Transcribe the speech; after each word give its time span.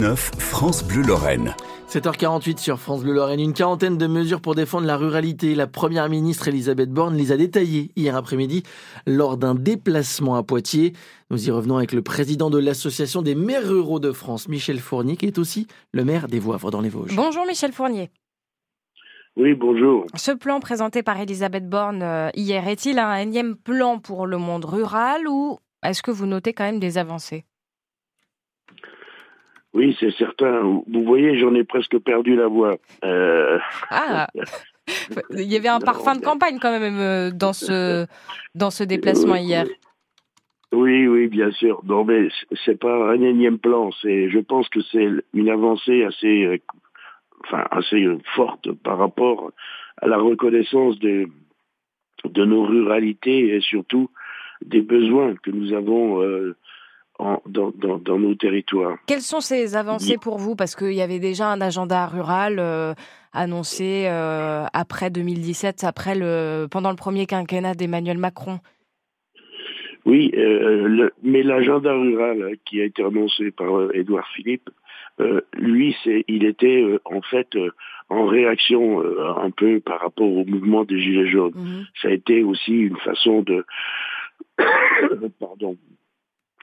9 0.00 0.30
France 0.38 0.86
Bleu 0.86 1.02
Lorraine. 1.02 1.56
7h48 1.88 2.58
sur 2.58 2.78
France 2.78 3.02
Bleu 3.02 3.14
Lorraine. 3.14 3.40
Une 3.40 3.52
quarantaine 3.52 3.98
de 3.98 4.06
mesures 4.06 4.40
pour 4.40 4.54
défendre 4.54 4.86
la 4.86 4.96
ruralité. 4.96 5.56
La 5.56 5.66
première 5.66 6.08
ministre 6.08 6.46
Elisabeth 6.46 6.90
Borne 6.90 7.16
les 7.16 7.32
a 7.32 7.36
détaillées 7.36 7.90
hier 7.96 8.14
après-midi 8.14 8.62
lors 9.08 9.36
d'un 9.36 9.56
déplacement 9.56 10.36
à 10.36 10.44
Poitiers. 10.44 10.92
Nous 11.32 11.48
y 11.48 11.50
revenons 11.50 11.78
avec 11.78 11.90
le 11.90 12.02
président 12.02 12.48
de 12.48 12.60
l'association 12.60 13.22
des 13.22 13.34
maires 13.34 13.68
ruraux 13.68 13.98
de 13.98 14.12
France, 14.12 14.48
Michel 14.48 14.78
Fournier, 14.78 15.16
qui 15.16 15.26
est 15.26 15.36
aussi 15.36 15.66
le 15.90 16.04
maire 16.04 16.28
des 16.28 16.38
Voivres 16.38 16.70
dans 16.70 16.80
les 16.80 16.90
Vosges. 16.90 17.16
Bonjour 17.16 17.44
Michel 17.44 17.72
Fournier. 17.72 18.08
Oui, 19.36 19.54
bonjour. 19.54 20.06
Ce 20.14 20.30
plan 20.30 20.60
présenté 20.60 21.02
par 21.02 21.20
Elisabeth 21.20 21.68
Borne 21.68 22.04
euh, 22.04 22.30
hier 22.36 22.68
est-il 22.68 23.00
un 23.00 23.16
énième 23.16 23.56
plan 23.56 23.98
pour 23.98 24.28
le 24.28 24.38
monde 24.38 24.64
rural 24.64 25.26
ou 25.26 25.58
est-ce 25.82 26.04
que 26.04 26.12
vous 26.12 26.26
notez 26.26 26.52
quand 26.52 26.62
même 26.62 26.78
des 26.78 26.98
avancées? 26.98 27.44
Oui, 29.74 29.96
c'est 30.00 30.12
certain. 30.16 30.62
Vous 30.62 31.04
voyez, 31.04 31.38
j'en 31.38 31.54
ai 31.54 31.64
presque 31.64 31.98
perdu 31.98 32.34
la 32.36 32.46
voix. 32.46 32.76
Euh, 33.04 33.58
ah 33.90 34.26
Il 35.30 35.42
y 35.42 35.56
avait 35.56 35.68
un 35.68 35.80
parfum 35.80 36.16
de 36.16 36.24
campagne 36.24 36.58
quand 36.58 36.70
même 36.70 36.98
euh, 36.98 37.30
dans 37.30 37.52
ce, 37.52 38.06
dans 38.54 38.70
ce 38.70 38.84
déplacement 38.84 39.36
hier. 39.36 39.66
Oui, 40.72 41.06
oui, 41.06 41.28
bien 41.28 41.50
sûr. 41.50 41.82
Non, 41.84 42.04
mais 42.04 42.28
c'est 42.64 42.78
pas 42.78 43.10
un 43.12 43.20
énième 43.20 43.58
plan. 43.58 43.90
C'est, 44.02 44.30
je 44.30 44.38
pense 44.38 44.68
que 44.70 44.80
c'est 44.90 45.08
une 45.34 45.50
avancée 45.50 46.04
assez, 46.04 46.44
euh, 46.44 46.58
enfin, 47.44 47.66
assez 47.70 48.06
forte 48.34 48.72
par 48.72 48.98
rapport 48.98 49.52
à 50.00 50.06
la 50.06 50.16
reconnaissance 50.16 50.98
de, 50.98 51.28
de 52.24 52.44
nos 52.44 52.64
ruralités 52.64 53.54
et 53.54 53.60
surtout 53.60 54.10
des 54.64 54.80
besoins 54.80 55.34
que 55.36 55.50
nous 55.50 55.74
avons 55.74 56.22
dans, 57.18 58.18
nos 58.18 58.34
territoires. 58.34 58.96
Quelles 59.06 59.20
sont 59.20 59.40
ces 59.40 59.76
avancées 59.76 60.18
pour 60.18 60.38
vous? 60.38 60.54
Parce 60.54 60.74
qu'il 60.74 60.92
y 60.92 61.02
avait 61.02 61.18
déjà 61.18 61.48
un 61.48 61.60
agenda 61.60 62.06
rural 62.06 62.58
euh, 62.58 62.94
annoncé 63.32 64.06
euh, 64.06 64.64
après 64.72 65.10
2017, 65.10 65.84
après 65.84 66.14
le, 66.14 66.66
pendant 66.70 66.90
le 66.90 66.96
premier 66.96 67.26
quinquennat 67.26 67.74
d'Emmanuel 67.74 68.18
Macron. 68.18 68.60
Oui, 70.06 70.30
euh, 70.36 71.10
mais 71.22 71.42
l'agenda 71.42 71.92
rural 71.92 72.56
qui 72.64 72.80
a 72.80 72.84
été 72.84 73.04
annoncé 73.04 73.50
par 73.50 73.92
Édouard 73.92 74.26
Philippe, 74.34 74.70
lui, 75.54 75.96
c'est, 76.04 76.24
il 76.28 76.44
était 76.44 76.84
en 77.04 77.20
fait 77.22 77.48
en 78.08 78.26
réaction 78.26 79.02
un 79.36 79.50
peu 79.50 79.80
par 79.80 80.00
rapport 80.00 80.28
au 80.28 80.44
mouvement 80.44 80.84
des 80.84 81.00
Gilets 81.00 81.28
jaunes. 81.28 81.54
Mhm. 81.56 81.86
Ça 82.00 82.08
a 82.08 82.12
été 82.12 82.44
aussi 82.44 82.72
une 82.72 82.96
façon 82.98 83.42
de, 83.42 83.66
pardon, 85.40 85.76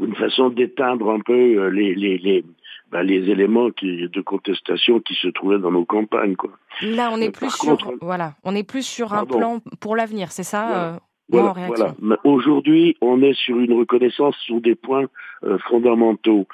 une 0.00 0.14
façon 0.14 0.50
d'éteindre 0.50 1.10
un 1.10 1.20
peu 1.20 1.32
euh, 1.32 1.70
les, 1.70 1.94
les, 1.94 2.18
les, 2.18 2.44
bah, 2.90 3.02
les 3.02 3.30
éléments 3.30 3.70
qui, 3.70 4.08
de 4.08 4.20
contestation 4.20 5.00
qui 5.00 5.14
se 5.14 5.28
trouvaient 5.28 5.58
dans 5.58 5.70
nos 5.70 5.84
campagnes. 5.84 6.36
Quoi. 6.36 6.50
Là, 6.82 7.10
on 7.12 7.20
est 7.20 7.28
euh, 7.28 7.32
plus 7.32 7.50
sur, 7.50 7.76
voilà, 8.00 8.34
on 8.44 8.54
est 8.54 8.66
plus 8.66 8.86
sur 8.86 9.12
un 9.12 9.24
plan 9.26 9.60
pour 9.80 9.96
l'avenir, 9.96 10.32
c'est 10.32 10.42
ça 10.42 11.00
Voilà. 11.28 11.54
Euh, 11.56 11.66
voilà. 11.68 11.94
Aujourd'hui, 12.24 12.96
on 13.00 13.22
est 13.22 13.34
sur 13.34 13.58
une 13.58 13.72
reconnaissance 13.72 14.36
sur 14.44 14.60
des 14.60 14.74
points 14.74 15.06
fondamentaux. 15.68 16.46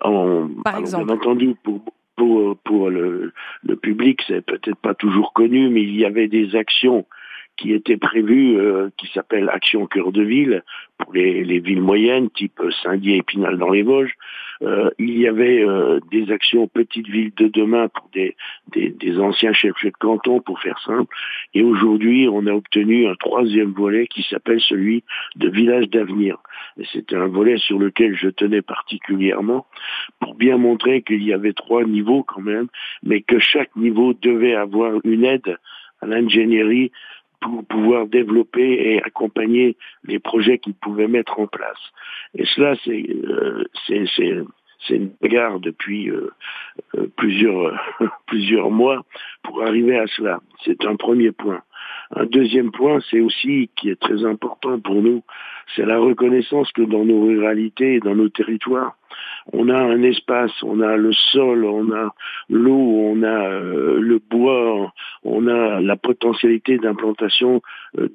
en, 0.00 0.48
Par 0.64 0.78
exemple. 0.78 1.06
Bien 1.06 1.14
entendu, 1.14 1.54
pour, 1.62 1.80
pour, 2.16 2.56
pour 2.58 2.90
le, 2.90 3.32
le 3.62 3.76
public, 3.76 4.20
c'est 4.26 4.44
peut-être 4.44 4.78
pas 4.78 4.94
toujours 4.94 5.32
connu, 5.32 5.68
mais 5.68 5.82
il 5.82 5.96
y 5.96 6.04
avait 6.04 6.28
des 6.28 6.56
actions 6.56 7.06
qui 7.58 7.74
était 7.74 7.96
prévu, 7.96 8.56
euh, 8.56 8.88
qui 8.96 9.08
s'appelle 9.08 9.50
Action 9.52 9.86
Cœur 9.86 10.12
de 10.12 10.22
Ville, 10.22 10.62
pour 10.96 11.12
les, 11.12 11.44
les 11.44 11.58
villes 11.58 11.82
moyennes, 11.82 12.30
type 12.30 12.60
Saint-Dié 12.82 13.16
et 13.16 13.22
Pinal 13.22 13.58
dans 13.58 13.70
les 13.70 13.82
Vosges. 13.82 14.14
Euh, 14.62 14.90
il 14.98 15.16
y 15.18 15.28
avait 15.28 15.62
euh, 15.62 16.00
des 16.10 16.32
actions 16.32 16.66
Petites 16.66 17.08
Villes 17.08 17.32
de 17.36 17.46
demain 17.46 17.88
pour 17.88 18.08
des, 18.12 18.36
des, 18.72 18.90
des 18.90 19.18
anciens 19.18 19.52
chefs 19.52 19.84
de 19.84 19.90
canton, 19.90 20.40
pour 20.40 20.60
faire 20.60 20.78
simple. 20.80 21.14
Et 21.54 21.62
aujourd'hui, 21.62 22.28
on 22.30 22.46
a 22.46 22.52
obtenu 22.52 23.06
un 23.06 23.14
troisième 23.14 23.72
volet 23.72 24.06
qui 24.06 24.22
s'appelle 24.22 24.60
celui 24.60 25.04
de 25.36 25.48
Village 25.48 25.88
d'avenir. 25.90 26.38
C'était 26.92 27.16
un 27.16 27.28
volet 27.28 27.58
sur 27.58 27.78
lequel 27.78 28.16
je 28.16 28.28
tenais 28.28 28.62
particulièrement 28.62 29.66
pour 30.20 30.34
bien 30.34 30.58
montrer 30.58 31.02
qu'il 31.02 31.22
y 31.22 31.32
avait 31.32 31.52
trois 31.52 31.84
niveaux 31.84 32.22
quand 32.22 32.40
même, 32.40 32.68
mais 33.02 33.20
que 33.20 33.38
chaque 33.38 33.74
niveau 33.76 34.14
devait 34.14 34.54
avoir 34.54 34.94
une 35.04 35.24
aide 35.24 35.56
à 36.00 36.06
l'ingénierie 36.06 36.92
pour 37.40 37.64
pouvoir 37.64 38.06
développer 38.06 38.92
et 38.92 39.02
accompagner 39.02 39.76
les 40.04 40.18
projets 40.18 40.58
qu'ils 40.58 40.74
pouvaient 40.74 41.08
mettre 41.08 41.38
en 41.38 41.46
place. 41.46 41.78
Et 42.34 42.44
cela, 42.44 42.74
c'est 42.84 43.06
euh, 43.08 43.64
c'est 44.86 44.94
une 44.94 45.10
bagarre 45.20 45.60
depuis 45.60 46.10
euh, 46.10 46.30
euh, 46.96 47.08
plusieurs 47.16 47.78
plusieurs 48.26 48.70
mois 48.70 49.04
pour 49.42 49.62
arriver 49.62 49.98
à 49.98 50.06
cela. 50.06 50.40
C'est 50.64 50.84
un 50.84 50.96
premier 50.96 51.32
point. 51.32 51.62
Un 52.14 52.24
deuxième 52.24 52.70
point, 52.70 52.98
c'est 53.10 53.20
aussi 53.20 53.70
qui 53.76 53.90
est 53.90 54.00
très 54.00 54.24
important 54.24 54.80
pour 54.80 54.96
nous, 54.96 55.22
c'est 55.76 55.84
la 55.84 55.98
reconnaissance 55.98 56.72
que 56.72 56.82
dans 56.82 57.04
nos 57.04 57.22
ruralités 57.26 57.96
et 57.96 58.00
dans 58.00 58.14
nos 58.14 58.28
territoires, 58.28 58.96
on 59.52 59.68
a 59.68 59.78
un 59.78 60.02
espace, 60.02 60.50
on 60.62 60.80
a 60.80 60.96
le 60.96 61.12
sol, 61.12 61.64
on 61.64 61.90
a 61.92 62.14
l'eau, 62.48 62.72
on 62.72 63.22
a 63.22 63.48
euh, 63.48 63.98
le 63.98 64.18
bois, 64.18 64.92
on 65.24 65.46
a 65.46 65.80
la 65.80 65.96
potentialité 65.96 66.78
d'implantation 66.78 67.62
euh, 67.98 68.08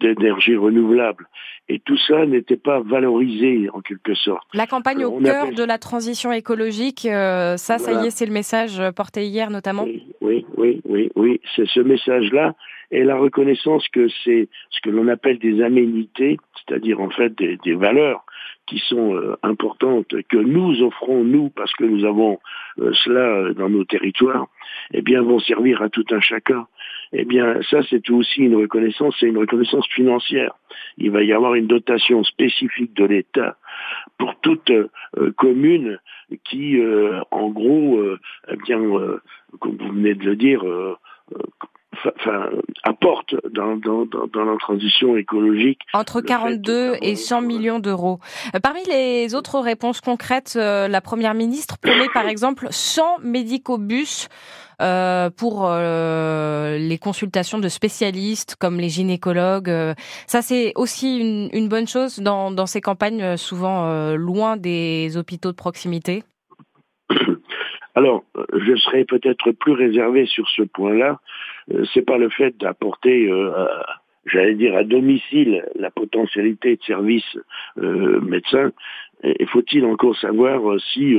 d'énergie 0.00 0.52
de, 0.52 0.58
renouvelable. 0.58 1.28
Et 1.68 1.78
tout 1.78 1.96
ça 1.96 2.26
n'était 2.26 2.56
pas 2.56 2.80
valorisé 2.80 3.68
en 3.72 3.80
quelque 3.80 4.14
sorte. 4.14 4.46
La 4.52 4.66
campagne 4.66 5.04
au 5.04 5.20
cœur 5.20 5.52
de 5.52 5.64
la 5.64 5.78
transition 5.78 6.32
écologique, 6.32 7.06
euh, 7.06 7.56
ça, 7.56 7.78
ça 7.78 8.02
y 8.02 8.06
est, 8.06 8.10
c'est 8.10 8.26
le 8.26 8.32
message 8.32 8.82
porté 8.96 9.26
hier 9.26 9.50
notamment. 9.50 9.84
Oui, 9.84 10.44
oui, 10.56 10.80
oui, 10.84 11.10
oui, 11.14 11.40
c'est 11.54 11.66
ce 11.66 11.80
message-là 11.80 12.54
et 12.92 13.04
la 13.04 13.16
reconnaissance 13.16 13.88
que 13.88 14.06
c'est 14.22 14.48
ce 14.70 14.80
que 14.82 14.90
l'on 14.90 15.08
appelle 15.08 15.38
des 15.38 15.62
aménités, 15.62 16.36
c'est-à-dire 16.54 17.00
en 17.00 17.08
fait 17.08 17.34
des, 17.34 17.74
valeurs 17.74 18.24
qui 18.66 18.78
sont 18.78 19.14
euh, 19.14 19.34
importantes, 19.42 20.14
que 20.28 20.36
nous 20.36 20.82
offrons, 20.82 21.24
nous, 21.24 21.48
parce 21.48 21.72
que 21.72 21.84
nous 21.84 22.04
avons 22.04 22.38
euh, 22.78 22.92
cela 22.92 23.20
euh, 23.20 23.54
dans 23.54 23.70
nos 23.70 23.84
territoires, 23.84 24.46
eh 24.92 25.00
bien, 25.00 25.22
vont 25.22 25.40
servir 25.40 25.80
à 25.80 25.88
tout 25.88 26.04
un 26.10 26.20
chacun. 26.20 26.66
Eh 27.14 27.24
bien, 27.24 27.60
ça, 27.70 27.80
c'est 27.88 28.08
aussi 28.10 28.42
une 28.42 28.56
reconnaissance, 28.56 29.16
c'est 29.18 29.26
une 29.26 29.38
reconnaissance 29.38 29.86
financière. 29.88 30.54
Il 30.98 31.10
va 31.10 31.22
y 31.22 31.32
avoir 31.32 31.54
une 31.54 31.66
dotation 31.66 32.22
spécifique 32.24 32.94
de 32.94 33.04
l'État 33.04 33.56
pour 34.18 34.34
toute 34.40 34.72
commune 35.36 35.98
qui, 36.44 36.80
en 37.30 37.50
gros, 37.50 38.02
eh 38.48 38.56
bien, 38.56 38.80
comme 39.60 39.76
vous 39.76 39.92
venez 39.92 40.14
de 40.14 40.24
le 40.24 40.36
dire, 40.36 40.64
enfin, 42.04 42.50
apporte 42.84 43.34
dans, 43.50 43.76
dans, 43.76 44.04
dans, 44.06 44.44
la 44.44 44.56
transition 44.58 45.16
écologique. 45.16 45.80
Entre 45.92 46.20
42 46.20 46.96
et 47.00 47.16
100 47.16 47.42
millions 47.42 47.78
d'euros. 47.78 48.18
Euh, 48.54 48.60
parmi 48.60 48.80
les 48.84 49.34
autres 49.34 49.58
réponses 49.60 50.00
concrètes, 50.00 50.54
euh, 50.56 50.88
la 50.88 51.00
Première 51.00 51.34
ministre 51.34 51.78
promet 51.78 52.08
par 52.12 52.28
exemple 52.28 52.68
100 52.70 53.18
médicobus 53.22 54.28
euh, 54.80 55.30
pour 55.30 55.66
euh, 55.66 56.78
les 56.78 56.98
consultations 56.98 57.58
de 57.58 57.68
spécialistes 57.68 58.56
comme 58.56 58.78
les 58.78 58.88
gynécologues. 58.88 59.94
Ça, 60.26 60.42
c'est 60.42 60.72
aussi 60.74 61.18
une, 61.18 61.50
une, 61.52 61.68
bonne 61.68 61.86
chose 61.86 62.18
dans, 62.18 62.50
dans 62.50 62.66
ces 62.66 62.80
campagnes 62.80 63.36
souvent 63.36 64.14
loin 64.14 64.56
des 64.56 65.16
hôpitaux 65.16 65.52
de 65.52 65.56
proximité. 65.56 66.24
Alors, 67.94 68.24
je 68.52 68.76
serais 68.76 69.04
peut-être 69.04 69.52
plus 69.52 69.72
réservé 69.72 70.26
sur 70.26 70.48
ce 70.48 70.62
point-là. 70.62 71.20
Euh, 71.72 71.84
c'est 71.92 72.04
pas 72.04 72.18
le 72.18 72.30
fait 72.30 72.56
d'apporter, 72.56 73.28
euh, 73.30 73.66
j'allais 74.24 74.54
dire, 74.54 74.74
à 74.76 74.84
domicile 74.84 75.64
la 75.74 75.90
potentialité 75.90 76.76
de 76.76 76.82
service 76.82 77.38
euh, 77.78 78.20
médecin. 78.20 78.72
Et 79.24 79.46
faut-il 79.46 79.84
encore 79.84 80.16
savoir 80.16 80.80
si 80.92 81.16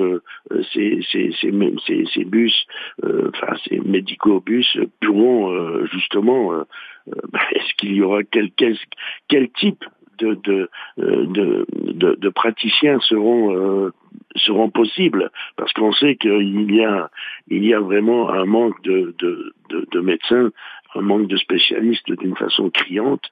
ces, 0.74 2.26
bus, 2.26 2.66
enfin 3.02 3.56
ces 3.66 3.80
médicobus 3.80 4.78
pourront 5.00 5.86
justement, 5.86 6.66
est-ce 7.54 7.74
qu'il 7.78 7.94
y 7.94 8.02
aura 8.02 8.24
quel 8.24 9.50
type 9.52 9.86
de, 10.20 10.36
de, 10.44 10.70
de, 10.98 11.66
de, 11.72 12.16
de 12.16 12.30
praticiens 12.30 13.00
seront 13.02 13.92
seront 14.36 14.70
possibles 14.70 15.32
parce 15.58 15.72
qu'on 15.74 15.92
sait 15.94 16.16
qu'il 16.16 16.72
y 16.72 16.84
a 16.84 17.10
il 17.50 17.66
y 17.66 17.74
a 17.74 17.80
vraiment 17.80 18.30
un 18.30 18.46
manque 18.46 18.82
de, 18.84 19.16
de, 19.20 19.54
de, 19.70 20.00
médecins, 20.00 20.50
un 20.96 21.02
manque 21.02 21.28
de 21.28 21.38
spécialistes 21.38 22.12
d'une 22.12 22.36
façon 22.36 22.70
criante 22.70 23.24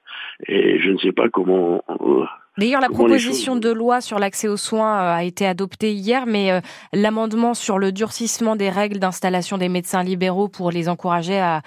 et 0.46 0.80
je 0.80 0.90
ne 0.90 0.98
sais 0.98 1.12
pas 1.12 1.28
comment 1.28 1.82
euh, 1.88 2.24
D'ailleurs, 2.58 2.82
la 2.82 2.90
proposition 2.90 3.56
de 3.56 3.70
loi 3.70 4.02
sur 4.02 4.18
l'accès 4.18 4.46
aux 4.46 4.58
soins 4.58 5.00
euh, 5.00 5.14
a 5.14 5.24
été 5.24 5.46
adoptée 5.46 5.92
hier, 5.92 6.26
mais 6.26 6.52
euh, 6.52 6.60
l'amendement 6.92 7.54
sur 7.54 7.78
le 7.78 7.92
durcissement 7.92 8.56
des 8.56 8.68
règles 8.68 8.98
d'installation 8.98 9.56
des 9.56 9.70
médecins 9.70 10.02
libéraux 10.02 10.48
pour 10.48 10.70
les 10.70 10.88
encourager 10.88 11.38
à 11.38 11.62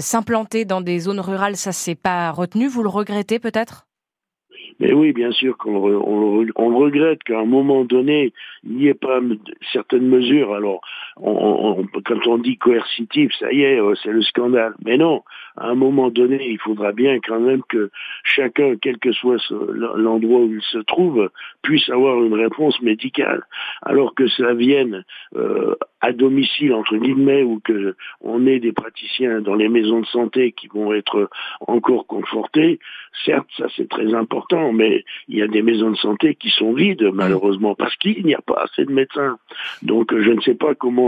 s'implanter 0.00 0.64
dans 0.64 0.80
des 0.80 0.98
zones 0.98 1.20
rurales, 1.20 1.54
ça 1.54 1.70
s'est 1.70 1.94
pas 1.94 2.32
retenu. 2.32 2.66
Vous 2.66 2.82
le 2.82 2.88
regrettez 2.88 3.38
peut-être? 3.38 3.85
Mais 4.78 4.92
oui, 4.92 5.12
bien 5.12 5.32
sûr 5.32 5.56
qu'on 5.56 5.74
on, 5.74 6.46
on, 6.54 6.76
regrette 6.76 7.22
qu'à 7.22 7.40
un 7.40 7.46
moment 7.46 7.84
donné, 7.84 8.32
il 8.64 8.76
n'y 8.76 8.88
ait 8.88 8.94
pas 8.94 9.20
certaines 9.72 10.06
mesures. 10.06 10.54
Alors, 10.54 10.82
quand 11.16 12.26
on 12.26 12.38
dit 12.38 12.58
coercitif, 12.58 13.32
ça 13.38 13.52
y 13.52 13.62
est, 13.62 13.80
euh, 13.80 13.94
c'est 14.02 14.12
le 14.12 14.22
scandale. 14.22 14.74
Mais 14.84 14.98
non, 14.98 15.22
à 15.56 15.68
un 15.68 15.74
moment 15.74 16.10
donné, 16.10 16.48
il 16.50 16.58
faudra 16.58 16.92
bien 16.92 17.18
quand 17.20 17.40
même 17.40 17.62
que 17.68 17.90
chacun, 18.24 18.76
quel 18.80 18.98
que 18.98 19.12
soit 19.12 19.42
l'endroit 19.50 20.40
où 20.40 20.52
il 20.52 20.62
se 20.62 20.78
trouve, 20.78 21.30
puisse 21.62 21.88
avoir 21.88 22.22
une 22.22 22.34
réponse 22.34 22.80
médicale. 22.82 23.42
Alors 23.82 24.14
que 24.14 24.28
ça 24.28 24.54
vienne 24.54 25.04
euh, 25.36 25.74
à 26.00 26.12
domicile, 26.12 26.72
entre 26.72 26.96
guillemets, 26.96 27.42
ou 27.42 27.60
que 27.60 27.96
on 28.20 28.46
ait 28.46 28.60
des 28.60 28.72
praticiens 28.72 29.40
dans 29.40 29.54
les 29.54 29.68
maisons 29.68 30.00
de 30.00 30.06
santé 30.06 30.52
qui 30.52 30.68
vont 30.68 30.92
être 30.92 31.28
encore 31.60 32.06
confortés, 32.06 32.78
certes, 33.24 33.48
ça 33.56 33.66
c'est 33.76 33.88
très 33.88 34.14
important, 34.14 34.72
mais 34.72 35.04
il 35.28 35.38
y 35.38 35.42
a 35.42 35.48
des 35.48 35.62
maisons 35.62 35.90
de 35.90 35.96
santé 35.96 36.34
qui 36.34 36.50
sont 36.50 36.72
vides, 36.72 37.10
malheureusement, 37.12 37.74
parce 37.74 37.96
qu'il 37.96 38.24
n'y 38.24 38.34
a 38.34 38.40
pas 38.40 38.64
assez 38.64 38.84
de 38.84 38.92
médecins. 38.92 39.38
Donc 39.82 40.14
je 40.16 40.30
ne 40.30 40.40
sais 40.40 40.54
pas 40.54 40.74
comment 40.74 41.04